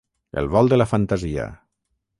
El 0.41 0.47
vol 0.55 0.71
de 0.73 0.79
la 0.81 0.89
fantasia. 0.95 1.47